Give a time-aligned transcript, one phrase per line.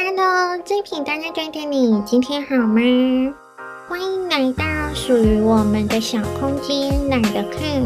[0.00, 2.80] Hello，精品大家觉得你今天好吗？
[3.88, 7.82] 欢迎来到属于我们的小空间，懒得看。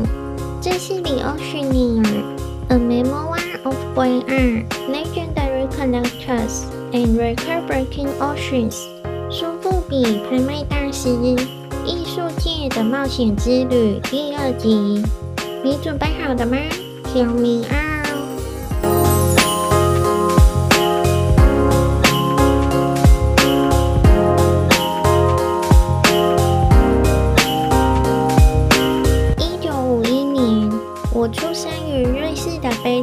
[0.60, 8.76] 这是 The Oceaneer，A Memoir of boy r legendary collectors and Record-breaking Auctions。
[9.30, 11.08] 苏富比拍卖大师，
[11.86, 15.02] 艺术界的冒险之旅第二集，
[15.64, 16.58] 你准备好了吗
[17.14, 17.64] ？Tell me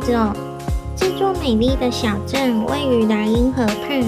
[0.01, 4.01] 这座美丽的小镇位于莱茵河畔，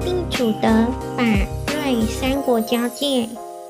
[0.00, 0.86] 并处得
[1.16, 1.22] 法
[1.74, 3.28] 瑞三国交界。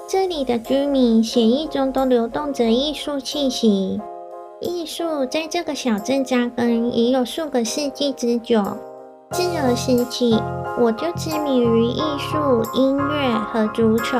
[0.09, 4.01] 这里的居民血液中都流动着艺术气息。
[4.61, 8.63] 艺术在这个小镇扎根已有数个世纪之久。
[9.31, 10.39] 自儿时起，
[10.79, 14.19] 我就痴迷于艺术、音乐和足球。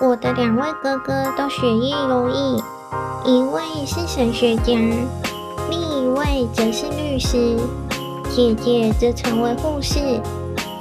[0.00, 2.62] 我的两位哥哥都学业优异，
[3.26, 4.72] 一位是神学家。
[6.32, 7.58] 妹则是律师，
[8.34, 9.98] 姐姐则成为护士。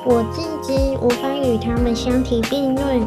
[0.05, 3.05] 我自知无法与他们相提并论，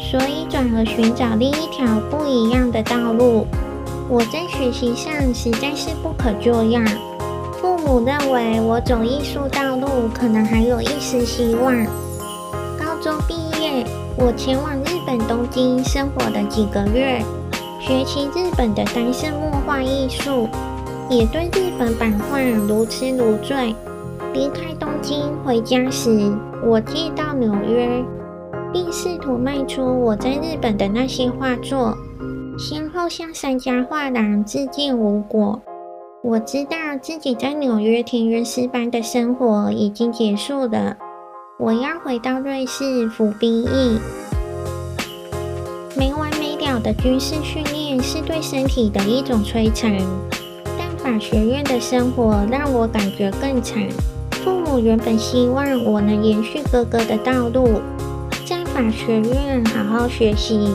[0.00, 3.46] 所以转而寻找另一条不一样的道路。
[4.08, 6.82] 我在学习上实在是不可救药，
[7.60, 11.72] 父母认为我走艺术道路可能还有一丝希望。
[12.76, 17.22] 高中毕业，我前往日本东京生活了几个月，
[17.80, 20.48] 学习日本的单色墨画艺术。
[21.10, 23.74] 也对日本版画如痴如醉。
[24.32, 26.32] 离开东京回家时，
[26.64, 28.04] 我寄到纽约，
[28.72, 31.96] 并试图卖出我在日本的那些画作，
[32.58, 35.60] 先后向三家画廊自荐无果。
[36.22, 40.96] 我知道自己在纽约田园诗般的生活已经结束了，
[41.58, 44.00] 我要回到瑞士服兵役。
[45.96, 49.92] 没完没了的军事训练是对身体的一种摧残。
[51.04, 53.86] 法学院的生活让我感觉更惨。
[54.42, 57.82] 父母原本希望我能延续哥哥的道路，
[58.46, 60.72] 在法学院好好学习，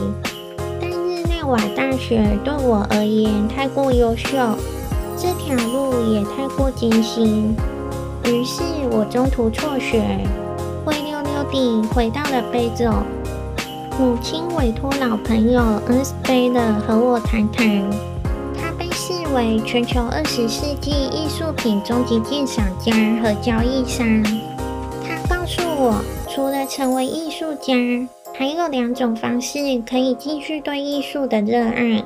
[0.80, 4.38] 但日内瓦大学对我而言太过优秀，
[5.16, 7.52] 这条路也太过艰辛。
[8.24, 8.62] 于是
[8.92, 10.00] 我中途辍学，
[10.84, 12.88] 灰溜溜地回到了非洲。
[13.98, 17.82] 母亲委托老朋友恩斯贝勒和我谈谈。
[19.34, 24.22] 为全球二十世纪艺术品终极鉴赏家和交易商，
[25.06, 27.74] 他告诉我，除了成为艺术家，
[28.36, 32.04] 还有两种方式可以继续对艺术的热爱：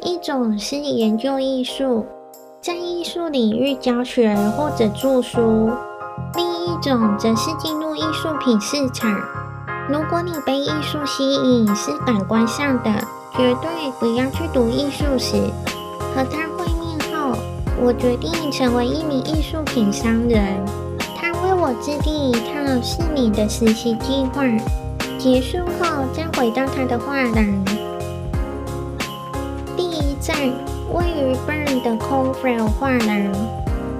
[0.00, 2.06] 一种是研究艺术，
[2.60, 5.70] 在艺术领域教学或者著书；
[6.34, 9.14] 另一种则是进入艺术品市场。
[9.88, 12.90] 如果你被艺术吸引是感官上的，
[13.36, 15.36] 绝对不要去读艺术史。
[16.14, 17.38] 和他会面后。
[17.84, 20.64] 我决定成为一名艺术品商人。
[21.16, 24.44] 他为我制定一套四年的实习计划，
[25.18, 27.64] 结束后再回到他的画廊。
[29.76, 30.36] 第一站
[30.92, 33.32] 位于 Bern 的 c o f r e l 画廊，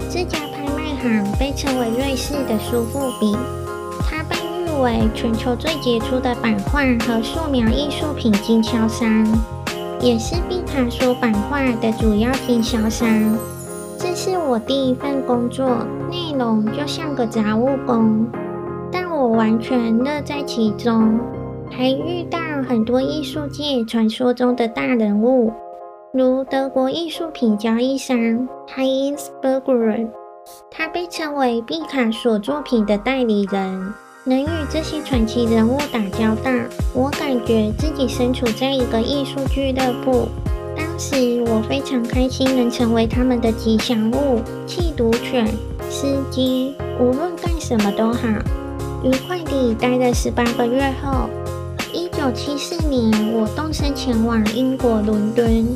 [0.08, 3.36] 这家拍卖行被称为瑞士的苏富比，
[4.08, 9.26] 它被誉为全球最杰出的版画和素描艺术品经销商，
[10.02, 13.08] 也是毕卡索版画的主要经销商。
[13.96, 15.64] 这是我第一份工作，
[16.10, 18.26] 内容就像个杂物工，
[18.90, 21.20] 但我完全乐在其中，
[21.70, 25.52] 还遇到很多艺术界传说中的大人物，
[26.12, 28.18] 如德国艺术品交易商
[28.74, 30.08] Heinz Berger，
[30.68, 33.94] 他被称为毕卡索作品的代理人。
[34.24, 36.50] 能与这些传奇人物打交道，
[36.94, 40.28] 我感觉自己身处在一个艺术俱乐部。
[40.76, 45.44] 当时我非常开心能成为他们的吉祥物、缉毒犬、
[45.90, 48.28] 司机，无论干什么都好。
[49.02, 51.28] 愉快地待了十八个月后，
[51.92, 55.66] 一九七四年我动身前往英国伦敦。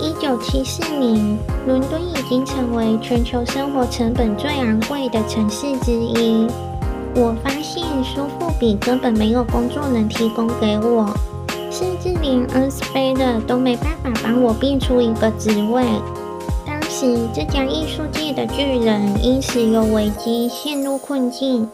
[0.00, 6.46] 一九七四年，伦敦已经成为全球生活成本最昂贵的城市之一。
[7.16, 11.12] 我发现苏富比根本没有工作能提供给我。
[11.70, 15.84] 甚至连恩斯贝勒都没办法帮我变出一个职位。
[16.64, 21.68] 当时，这家艺术界的巨人因石油危机陷入困境，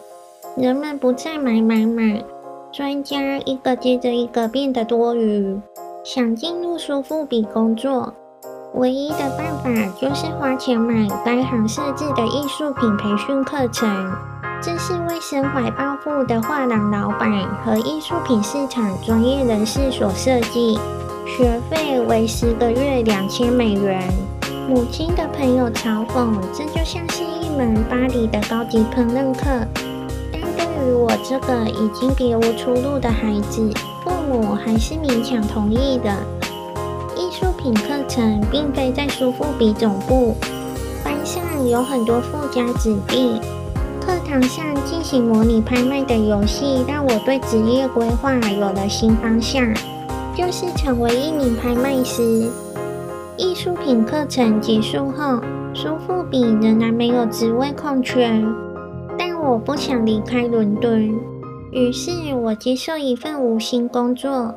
[0.57, 2.23] 人们不再买买买，
[2.71, 5.59] 专家一个接着一个变得多余。
[6.05, 8.13] 想进入苏富比工作，
[8.75, 13.89] 唯一的办法就是花钱买该行设置的艺术品培训课程。
[14.61, 17.31] 这是为身怀抱负的画廊老板
[17.63, 20.77] 和艺术品市场专业人士所设计，
[21.25, 24.07] 学费为十个月两千美元。
[24.69, 29.67] 母亲的朋友嘲讽，这就像是一门巴黎的高级烹饪课。
[30.31, 33.73] 但对于我这个已经别无出路的孩子，
[34.29, 36.11] 我还是勉强同意的。
[37.15, 40.35] 艺术品课程并非在苏富比总部，
[41.03, 43.39] 班上有很多富家子弟。
[44.01, 49.73] 课堂上进行模拟拍卖的游戏，让我对职业规划有了新方向，
[50.35, 52.51] 就是成为一名拍卖师。
[53.37, 55.39] 艺术品课程结束后，
[55.73, 58.29] 苏富比仍然没有职位空缺，
[59.17, 61.13] 但我不想离开伦敦，
[61.75, 64.55] 于是我接受一份无薪工作，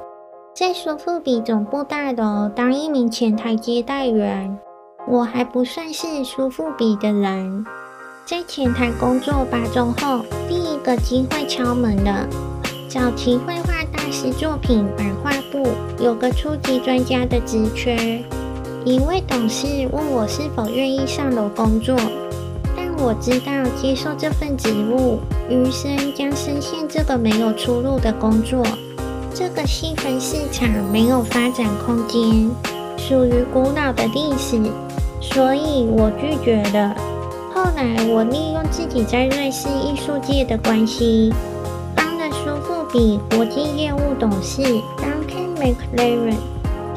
[0.55, 4.57] 在苏富比总部大楼当一名前台接待员。
[5.09, 7.67] 我还不算是苏富比的人。
[8.25, 12.25] 在前台工作八周后，第一个机会敲门了。
[12.89, 15.67] 早期绘画大师作品版画部
[15.99, 18.23] 有个初级专家的职缺，
[18.85, 21.97] 一位董事问我是否愿意上楼工作，
[23.01, 28.63] 我知道接受这份职务，余生将深陷这个没有出路的工作。
[29.33, 32.51] 这个细分市场没有发展空间，
[32.97, 34.61] 属于古老的历史，
[35.21, 36.95] 所以我拒绝了。
[37.55, 41.33] 后来，我利用自己在瑞士艺术界的关系，
[41.95, 44.61] 帮了苏富比国际业务董事
[44.99, 46.35] Duncan McLaren。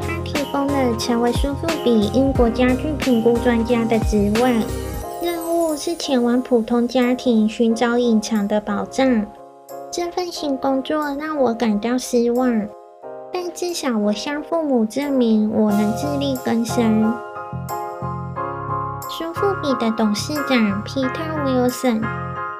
[0.04, 4.56] 他提供了成为苏富比英国家具评估专家的职位，
[5.84, 9.26] 是前往普通家庭寻找隐藏的宝藏。
[9.90, 12.68] 这份新工作让我感到失望，
[13.32, 17.12] 但至少我向父母证明我能自力更生。
[19.10, 21.08] 苏富比的董事长皮特·
[21.44, 22.00] 威尔森，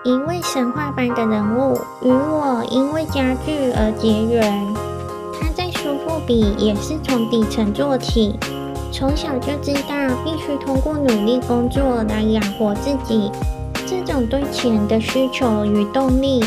[0.03, 4.75] 一位神话般的人物，与我因为家具而结缘。
[5.33, 8.37] 他在苏富比也是从底层做起，
[8.93, 13.31] 从小就知道必须通过努力工作来养活自己。
[13.87, 16.45] 这种对钱的需求与动力，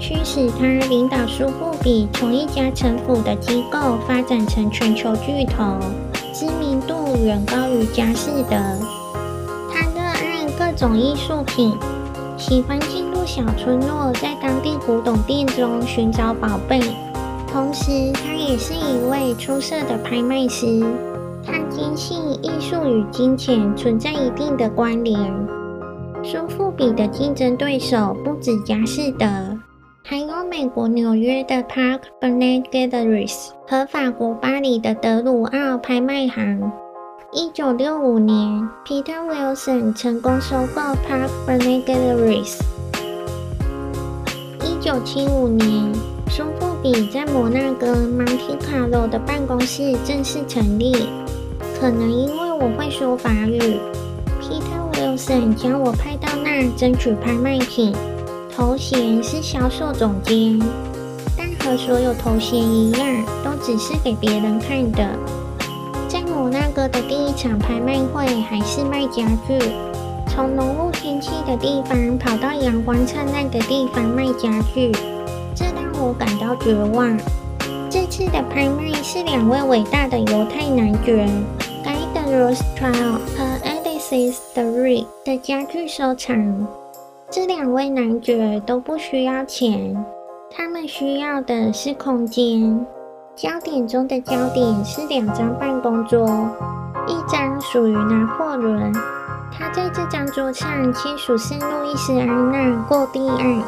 [0.00, 5.76] 驱使他领导苏富比从一家城府的机构发展成全球巨头，
[6.32, 8.78] 知名度远高于佳士得。
[9.72, 11.76] 他热爱各种艺术品，
[12.36, 16.80] 喜欢进入小村落，在当地古董店中寻找宝贝。
[17.52, 20.82] 同时，他也是一位出色的拍卖师。
[21.44, 25.18] 他坚信艺术与金钱存在一定的关联。
[26.22, 29.58] 苏富比的竞争对手不止佳士得，
[30.04, 36.72] 还有美国纽约的 Park b e r n a t Galleries 和法国巴黎的德鲁奥拍卖行。
[37.32, 42.58] 一九六五年，Peter Wilson 成功收购 Park Burnett Galleries。
[44.64, 45.92] 一九七五年，
[46.30, 50.94] 苏富比在摩纳哥 Monte Carlo 的办公室正式成立。
[51.80, 53.78] 可能因为我会说法语
[54.42, 57.94] ，Peter Wilson 将我派到那争取拍卖品，
[58.52, 60.60] 头衔是销售总监，
[61.36, 63.00] 但和所有头衔一样，
[63.44, 65.08] 都只是给别人看的。
[66.08, 69.56] 在摩纳哥的第一场拍卖会还是卖家具，
[70.26, 74.90] 从浓雾天气的地方跑到阳光灿烂的地方卖家具，
[75.54, 77.16] 这让我感到绝望。
[77.88, 81.26] 这次的拍卖是两位伟大的犹太男爵
[82.28, 86.66] ，Guy de Rothschild 和 Alexis de Rais 的家具收藏。
[87.30, 89.96] 这两位男爵都不需要钱，
[90.50, 92.86] 他们需要的是空间。
[93.34, 96.26] 焦点中的焦点是两张办公桌，
[97.06, 98.92] 一张属于拿破仑，
[99.52, 103.62] 他在这张桌上签署圣路易斯安娜购地案；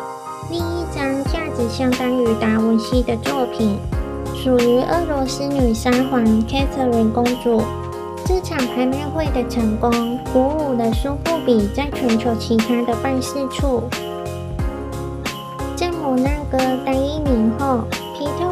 [0.50, 3.78] 另一张价值相当于达文西的作品，
[4.34, 7.62] 属于俄罗斯女沙皇凯瑟琳公主。
[8.32, 9.90] 这场拍卖会的成功，
[10.32, 13.82] 鼓舞了苏富比在全球其他的办事处。
[15.74, 16.56] 在摩纳哥
[16.86, 17.80] 待一年后，
[18.16, 18.48] 皮特。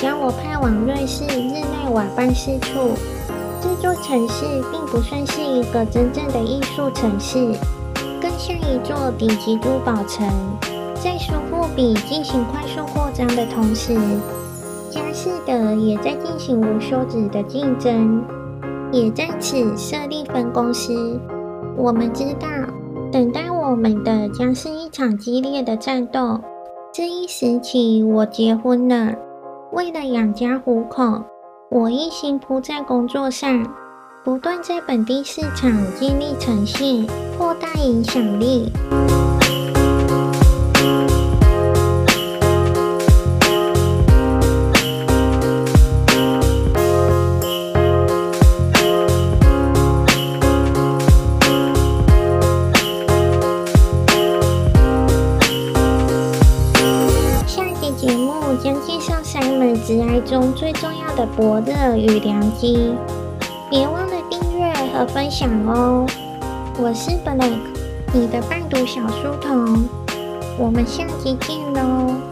[0.00, 2.90] 将我派往瑞士日内瓦办事处。
[3.60, 7.54] 这座城市并不算是一个真正的艺术城市，
[8.20, 10.28] 更像一座顶级珠宝城。
[10.96, 13.94] 在苏富比进行快速扩张的同时，
[14.90, 18.22] 佳士得也在进行无休止的竞争，
[18.92, 21.20] 也在此设立分公司。
[21.76, 22.48] 我们知道，
[23.12, 26.40] 等待我们的将是一场激烈的战斗。
[26.92, 29.14] 这一时期，我结婚了。
[29.72, 31.22] 为了养家糊口，
[31.70, 33.64] 我一心扑在工作上。
[34.22, 37.06] 不断在本地市场建立诚信，
[37.38, 38.70] 扩大影响力。
[59.70, 62.92] 绍三门职涯中最重要的伯乐与良机，
[63.68, 66.06] 别忘了订阅和分享哦！
[66.78, 67.58] 我是 Blake，
[68.12, 69.88] 你的伴读小书童，
[70.58, 72.29] 我们下集见喽！